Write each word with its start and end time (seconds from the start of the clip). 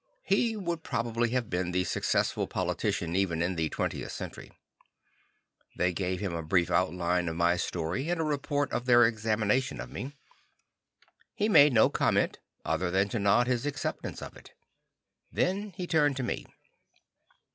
He 0.23 0.55
would 0.57 0.81
probably 0.81 1.29
have 1.29 1.47
been 1.47 1.69
the 1.69 1.83
successful 1.83 2.47
politician 2.47 3.15
even 3.15 3.39
in 3.43 3.55
the 3.55 3.69
20th 3.69 4.09
Century. 4.09 4.51
They 5.77 5.93
gave 5.93 6.19
him 6.19 6.33
a 6.33 6.41
brief 6.41 6.71
outline 6.71 7.27
of 7.29 7.35
my 7.35 7.55
story 7.55 8.09
and 8.09 8.19
a 8.19 8.23
report 8.23 8.71
of 8.71 8.85
their 8.87 9.05
examination 9.05 9.79
of 9.79 9.91
me. 9.91 10.13
He 11.35 11.47
made 11.47 11.73
no 11.73 11.87
comment 11.87 12.39
other 12.65 12.89
than 12.89 13.09
to 13.09 13.19
nod 13.19 13.45
his 13.45 13.67
acceptance 13.67 14.23
of 14.23 14.35
it. 14.35 14.53
Then 15.31 15.69
he 15.77 15.85
turned 15.85 16.17
to 16.17 16.23
me. 16.23 16.47